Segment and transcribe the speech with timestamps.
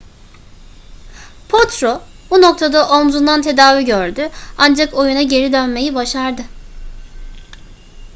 [1.49, 1.91] potro
[2.31, 6.41] bu noktada omzundan tedavi gördü ancak oyuna geri dönmeyi başardı